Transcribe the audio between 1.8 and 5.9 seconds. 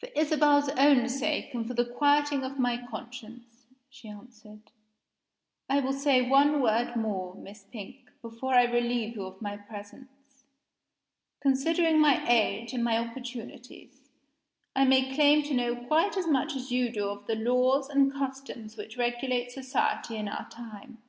quieting of my conscience," she answered, "I